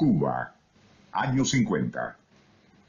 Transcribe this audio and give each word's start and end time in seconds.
Cuba, 0.00 0.54
años 1.12 1.50
50. 1.50 2.16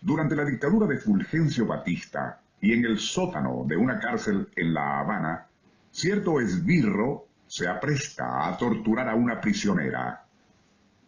Durante 0.00 0.36
la 0.36 0.44
dictadura 0.44 0.86
de 0.86 0.96
Fulgencio 0.96 1.66
Batista 1.66 2.40
y 2.60 2.72
en 2.72 2.84
el 2.84 3.00
sótano 3.00 3.64
de 3.66 3.76
una 3.76 3.98
cárcel 3.98 4.48
en 4.54 4.72
La 4.72 5.00
Habana, 5.00 5.44
cierto 5.90 6.40
esbirro 6.40 7.26
se 7.48 7.66
apresta 7.66 8.46
a 8.46 8.56
torturar 8.56 9.08
a 9.08 9.16
una 9.16 9.40
prisionera. 9.40 10.24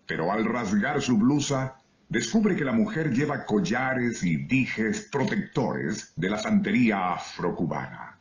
Pero 0.05 0.33
al 0.33 0.45
rasgar 0.45 1.01
su 1.01 1.17
blusa, 1.19 1.77
descubre 2.09 2.57
que 2.57 2.65
la 2.65 2.73
mujer 2.73 3.13
lleva 3.13 3.45
collares 3.45 4.25
y 4.25 4.39
dijes 4.39 5.03
protectores 5.03 6.15
de 6.17 6.31
la 6.31 6.39
santería 6.39 7.13
afrocubana. 7.13 8.19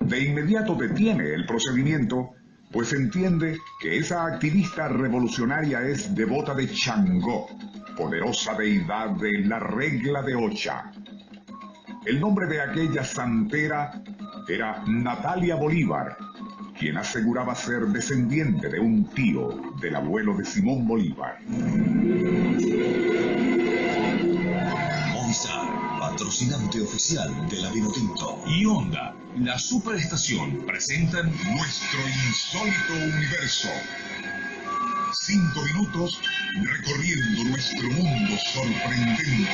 De 0.00 0.20
inmediato 0.20 0.74
detiene 0.74 1.32
el 1.32 1.46
procedimiento, 1.46 2.34
pues 2.74 2.92
entiende 2.92 3.56
que 3.78 3.98
esa 3.98 4.26
activista 4.26 4.88
revolucionaria 4.88 5.80
es 5.82 6.12
devota 6.12 6.54
de 6.54 6.68
Changó, 6.68 7.46
poderosa 7.96 8.54
deidad 8.54 9.10
de 9.10 9.44
la 9.44 9.60
regla 9.60 10.22
de 10.22 10.34
Ocha. 10.34 10.90
El 12.04 12.18
nombre 12.18 12.48
de 12.48 12.60
aquella 12.60 13.04
santera 13.04 14.02
era 14.48 14.82
Natalia 14.88 15.54
Bolívar, 15.54 16.16
quien 16.76 16.96
aseguraba 16.96 17.54
ser 17.54 17.82
descendiente 17.86 18.68
de 18.68 18.80
un 18.80 19.04
tío 19.04 19.50
del 19.80 19.94
abuelo 19.94 20.36
de 20.36 20.44
Simón 20.44 20.84
Bolívar. 20.84 21.38
Patrocinante 26.34 26.80
oficial 26.80 27.48
de 27.48 27.62
la 27.62 27.70
Vinotinto. 27.70 28.42
Y 28.48 28.66
Onda, 28.66 29.14
la 29.38 29.56
superestación, 29.56 30.66
presentan 30.66 31.26
nuestro 31.26 32.00
insólito 32.26 32.92
universo. 32.92 33.68
Cinco 35.12 35.62
minutos 35.62 36.20
recorriendo 36.60 37.44
nuestro 37.50 37.88
mundo 37.88 38.36
sorprendente. 38.52 39.48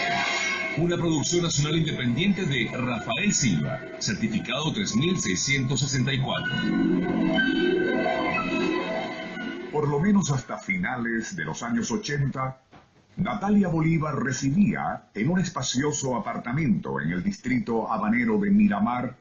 Una 0.78 0.96
producción 0.96 1.42
nacional 1.42 1.77
independiente 1.77 2.46
de 2.46 2.70
Rafael 2.72 3.34
Silva, 3.34 3.78
certificado 3.98 4.72
3664. 4.72 6.54
Por 9.70 9.86
lo 9.86 10.00
menos 10.00 10.30
hasta 10.30 10.56
finales 10.56 11.36
de 11.36 11.44
los 11.44 11.62
años 11.62 11.91
80, 11.91 12.69
Natalia 13.22 13.68
Bolívar 13.68 14.22
residía 14.22 15.10
en 15.12 15.28
un 15.28 15.40
espacioso 15.40 16.16
apartamento 16.16 17.02
en 17.02 17.10
el 17.10 17.22
distrito 17.22 17.92
habanero 17.92 18.38
de 18.38 18.50
Miramar 18.50 19.14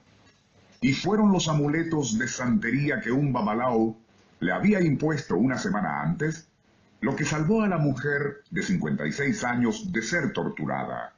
y 0.80 0.94
fueron 0.94 1.34
los 1.34 1.50
amuletos 1.50 2.18
de 2.18 2.30
santería 2.30 3.02
que 3.02 3.12
un 3.12 3.34
babalao 3.34 3.98
le 4.40 4.54
había 4.54 4.80
impuesto 4.80 5.36
una 5.36 5.58
semana 5.58 6.02
antes 6.02 6.48
lo 7.02 7.14
que 7.14 7.26
salvó 7.26 7.62
a 7.62 7.68
la 7.68 7.78
mujer 7.78 8.44
de 8.50 8.64
56 8.64 9.44
años 9.44 9.92
de 9.92 10.02
ser 10.02 10.32
torturada. 10.32 11.14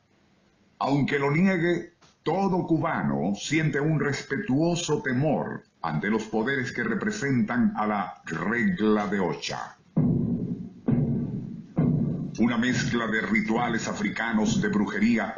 Aunque 0.80 1.20
lo 1.20 1.30
niegue, 1.30 1.94
todo 2.24 2.66
cubano 2.66 3.36
siente 3.36 3.80
un 3.80 4.00
respetuoso 4.00 5.04
temor 5.04 5.64
ante 5.84 6.10
los 6.10 6.24
poderes 6.24 6.72
que 6.72 6.84
representan 6.84 7.74
a 7.76 7.86
la 7.86 8.22
regla 8.26 9.06
de 9.06 9.20
Ocha. 9.20 9.78
Una 12.40 12.58
mezcla 12.58 13.08
de 13.08 13.22
rituales 13.22 13.88
africanos 13.88 14.62
de 14.62 14.70
brujería 14.70 15.36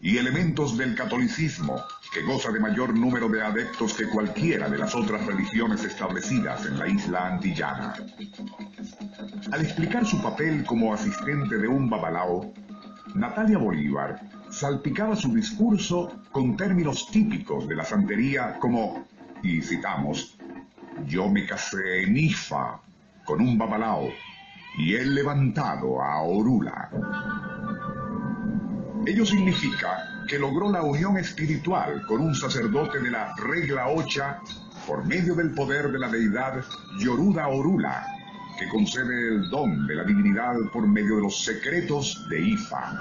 y 0.00 0.18
elementos 0.18 0.76
del 0.76 0.94
catolicismo 0.96 1.80
que 2.12 2.22
goza 2.22 2.50
de 2.50 2.58
mayor 2.58 2.96
número 2.98 3.28
de 3.28 3.40
adeptos 3.40 3.94
que 3.94 4.08
cualquiera 4.08 4.68
de 4.68 4.78
las 4.78 4.94
otras 4.94 5.24
religiones 5.26 5.84
establecidas 5.84 6.66
en 6.66 6.78
la 6.78 6.88
isla 6.88 7.28
antillana. 7.28 7.94
Al 9.52 9.60
explicar 9.62 10.04
su 10.04 10.20
papel 10.20 10.64
como 10.64 10.92
asistente 10.92 11.56
de 11.56 11.68
un 11.68 11.88
babalao, 11.88 12.52
Natalia 13.14 13.58
Bolívar 13.58 14.20
salpicaba 14.50 15.14
su 15.14 15.32
discurso 15.32 16.20
con 16.32 16.56
términos 16.56 17.08
típicos 17.10 17.68
de 17.68 17.76
la 17.76 17.84
santería 17.84 18.58
como, 18.58 19.06
y 19.42 19.62
citamos, 19.62 20.36
yo 21.06 21.28
me 21.28 21.46
casé 21.46 22.02
en 22.02 22.16
Ifa 22.16 22.80
con 23.24 23.40
un 23.40 23.56
babalao 23.56 24.10
y 24.78 24.94
he 24.94 25.04
levantado 25.04 26.02
a 26.02 26.22
Orula. 26.22 26.90
Ello 29.06 29.26
significa 29.26 30.24
que 30.26 30.38
logró 30.38 30.70
la 30.70 30.82
unión 30.82 31.18
espiritual 31.18 32.02
con 32.06 32.20
un 32.20 32.34
sacerdote 32.34 32.98
de 33.00 33.10
la 33.10 33.34
regla 33.36 33.88
ocha 33.88 34.40
por 34.86 35.04
medio 35.06 35.34
del 35.34 35.50
poder 35.52 35.92
de 35.92 35.98
la 35.98 36.08
deidad 36.08 36.64
Yoruda 36.98 37.48
Orula, 37.48 38.06
que 38.58 38.68
concede 38.68 39.28
el 39.28 39.50
don 39.50 39.86
de 39.86 39.94
la 39.94 40.04
divinidad 40.04 40.54
por 40.72 40.86
medio 40.86 41.16
de 41.16 41.22
los 41.22 41.44
secretos 41.44 42.26
de 42.30 42.40
Ifa. 42.40 42.98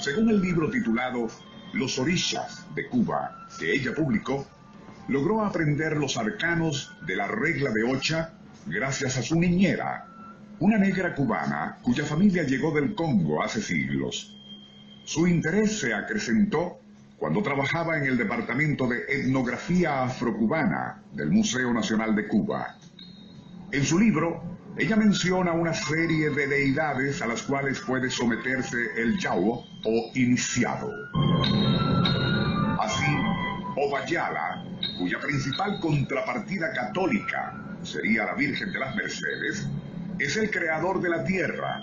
Según 0.00 0.30
el 0.30 0.40
libro 0.40 0.70
titulado 0.70 1.26
Los 1.72 1.98
Orishas 1.98 2.66
de 2.74 2.88
Cuba, 2.88 3.46
que 3.58 3.72
ella 3.72 3.92
publicó, 3.94 4.46
logró 5.08 5.42
aprender 5.44 5.96
los 5.96 6.16
arcanos 6.16 6.94
de 7.06 7.16
la 7.16 7.26
regla 7.26 7.70
de 7.70 7.82
Ocha 7.84 8.37
gracias 8.68 9.16
a 9.16 9.22
su 9.22 9.38
niñera, 9.38 10.06
una 10.60 10.78
negra 10.78 11.14
cubana 11.14 11.78
cuya 11.82 12.04
familia 12.04 12.42
llegó 12.42 12.70
del 12.72 12.94
Congo 12.94 13.42
hace 13.42 13.62
siglos. 13.62 14.36
Su 15.04 15.26
interés 15.26 15.78
se 15.78 15.94
acrecentó 15.94 16.78
cuando 17.16 17.42
trabajaba 17.42 17.96
en 17.98 18.04
el 18.04 18.18
Departamento 18.18 18.86
de 18.86 19.04
Etnografía 19.08 20.04
Afrocubana 20.04 21.02
del 21.12 21.30
Museo 21.30 21.72
Nacional 21.72 22.14
de 22.14 22.28
Cuba. 22.28 22.76
En 23.72 23.84
su 23.84 23.98
libro, 23.98 24.42
ella 24.76 24.96
menciona 24.96 25.52
una 25.52 25.74
serie 25.74 26.30
de 26.30 26.46
deidades 26.46 27.22
a 27.22 27.26
las 27.26 27.42
cuales 27.42 27.80
puede 27.80 28.10
someterse 28.10 28.76
el 28.96 29.18
Yao 29.18 29.64
o 29.84 30.10
iniciado. 30.14 30.92
Así, 32.80 33.16
Obayala, 33.76 34.64
cuya 34.98 35.18
principal 35.18 35.80
contrapartida 35.80 36.72
católica 36.72 37.67
sería 37.82 38.24
la 38.24 38.34
Virgen 38.34 38.72
de 38.72 38.78
las 38.78 38.94
Mercedes, 38.94 39.68
es 40.18 40.36
el 40.36 40.50
creador 40.50 41.00
de 41.00 41.10
la 41.10 41.24
tierra, 41.24 41.82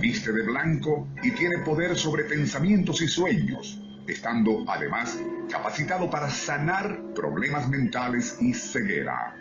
viste 0.00 0.32
de 0.32 0.42
blanco 0.42 1.08
y 1.22 1.30
tiene 1.32 1.58
poder 1.58 1.96
sobre 1.96 2.24
pensamientos 2.24 3.00
y 3.02 3.08
sueños, 3.08 3.80
estando 4.06 4.64
además 4.68 5.18
capacitado 5.50 6.10
para 6.10 6.30
sanar 6.30 7.12
problemas 7.14 7.68
mentales 7.68 8.36
y 8.40 8.52
ceguera. 8.54 9.34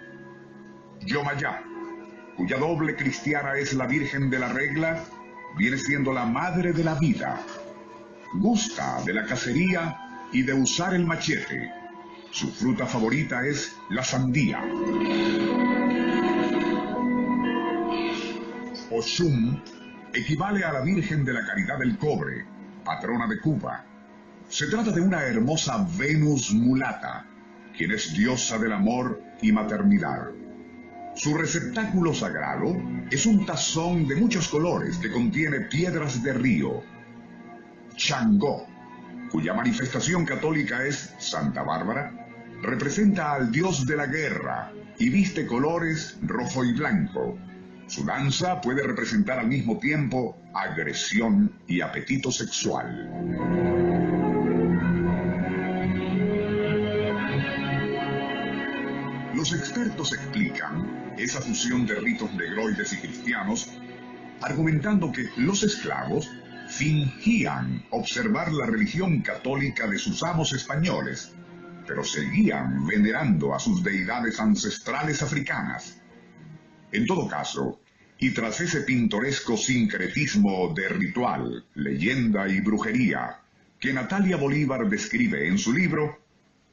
Yomayá, 1.06 1.64
cuya 2.36 2.58
doble 2.58 2.96
cristiana 2.96 3.56
es 3.56 3.74
la 3.74 3.88
Virgen 3.88 4.30
de 4.30 4.40
la 4.40 4.50
Regla, 4.50 5.04
viene 5.58 5.78
siendo 5.78 6.14
la 6.14 6.26
madre 6.26 6.74
de 6.74 6.84
la 6.84 6.96
vida. 6.96 7.40
Gusta 8.36 9.02
de 9.06 9.14
la 9.14 9.26
cacería 9.26 9.98
y 10.32 10.44
de 10.44 10.54
usar 10.54 10.94
el 10.94 11.06
machete. 11.06 11.72
Su 12.32 12.52
fruta 12.52 12.86
favorita 12.86 13.46
es 13.46 13.76
la 13.90 14.04
sandía. 14.04 14.62
Oshun 18.90 19.62
equivale 20.14 20.64
a 20.64 20.72
la 20.72 20.82
Virgen 20.82 21.26
de 21.26 21.34
la 21.34 21.46
Caridad 21.46 21.80
del 21.80 21.98
Cobre, 21.98 22.46
patrona 22.86 23.28
de 23.28 23.40
Cuba. 23.40 23.84
Se 24.48 24.68
trata 24.68 24.92
de 24.92 25.02
una 25.02 25.24
hermosa 25.24 25.86
Venus 25.98 26.54
mulata, 26.54 27.26
quien 27.76 27.92
es 27.92 28.14
diosa 28.14 28.58
del 28.58 28.72
amor 28.72 29.22
y 29.42 29.52
maternidad. 29.52 30.30
Su 31.16 31.36
receptáculo 31.36 32.14
sagrado 32.14 32.78
es 33.12 33.26
un 33.26 33.46
tazón 33.46 34.08
de 34.08 34.16
muchos 34.16 34.48
colores 34.48 34.98
que 34.98 35.12
contiene 35.12 35.62
piedras 35.62 36.24
de 36.24 36.34
río. 36.34 36.84
Changó, 37.96 38.68
cuya 39.32 39.54
manifestación 39.54 40.26
católica 40.26 40.86
es 40.86 41.14
Santa 41.20 41.64
Bárbara, 41.64 42.30
representa 42.62 43.34
al 43.34 43.52
dios 43.52 43.86
de 43.86 43.98
la 43.98 44.06
guerra 44.06 44.72
y 44.98 45.10
viste 45.10 45.46
colores 45.46 46.18
rojo 46.22 46.64
y 46.64 46.72
blanco. 46.74 47.38
Su 47.88 48.04
danza 48.06 48.60
puede 48.60 48.84
representar 48.84 49.40
al 49.40 49.48
mismo 49.48 49.80
tiempo 49.80 50.38
agresión 50.54 51.62
y 51.68 51.80
apetito 51.80 52.32
sexual. 52.32 53.10
Los 59.34 59.54
expertos 59.54 60.14
explican 60.14 61.14
esa 61.18 61.40
fusión 61.40 61.86
de 61.86 61.96
ritos 61.96 62.34
negroides 62.34 62.92
y 62.92 62.98
cristianos 62.98 63.70
argumentando 64.42 65.12
que 65.12 65.30
los 65.38 65.64
esclavos 65.64 66.30
fingían 66.68 67.86
observar 67.92 68.52
la 68.52 68.66
religión 68.66 69.22
católica 69.22 69.88
de 69.88 69.98
sus 69.98 70.24
amos 70.24 70.52
españoles, 70.52 71.34
pero 71.88 72.04
seguían 72.04 72.86
venerando 72.86 73.56
a 73.56 73.60
sus 73.60 73.82
deidades 73.82 74.40
ancestrales 74.40 75.22
africanas. 75.22 76.02
En 76.92 77.06
todo 77.06 77.28
caso, 77.28 77.80
y 78.20 78.32
tras 78.32 78.62
ese 78.62 78.82
pintoresco 78.82 79.58
sincretismo 79.58 80.74
de 80.74 80.90
ritual, 80.90 81.66
leyenda 81.76 82.48
y 82.48 82.62
brujería 82.62 83.42
que 83.80 83.94
Natalia 83.94 84.38
Bolívar 84.38 84.90
describe 84.90 85.48
en 85.48 85.58
su 85.58 85.72
libro, 85.74 86.20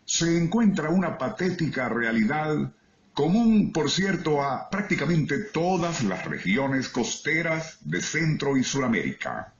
se 0.04 0.38
encuentra 0.38 0.88
una 0.88 1.18
patética 1.18 1.88
realidad 1.88 2.72
común, 3.12 3.72
por 3.72 3.90
cierto, 3.90 4.42
a 4.42 4.70
prácticamente 4.70 5.38
todas 5.38 6.02
las 6.02 6.24
regiones 6.24 6.88
costeras 6.88 7.78
de 7.82 8.00
Centro 8.00 8.56
y 8.56 8.64
Sudamérica. 8.64 9.52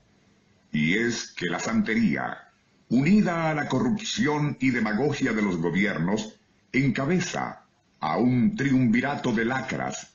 Y 0.71 0.97
es 0.97 1.31
que 1.31 1.45
la 1.45 1.59
santería, 1.59 2.49
unida 2.89 3.49
a 3.49 3.53
la 3.53 3.67
corrupción 3.67 4.57
y 4.59 4.71
demagogia 4.71 5.33
de 5.33 5.41
los 5.41 5.57
gobiernos, 5.57 6.35
encabeza 6.71 7.65
a 7.99 8.17
un 8.17 8.55
triunvirato 8.55 9.31
de 9.31 9.45
lacras 9.45 10.14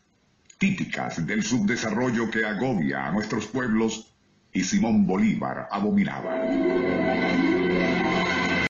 típicas 0.61 1.27
del 1.27 1.43
subdesarrollo 1.43 2.31
que 2.31 2.45
agobia 2.45 3.07
a 3.07 3.11
nuestros 3.11 3.47
pueblos 3.47 4.13
y 4.53 4.63
Simón 4.63 5.07
Bolívar 5.07 5.67
abominaba. 5.71 6.37